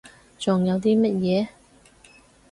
[0.39, 1.47] 仲有啲乜嘢？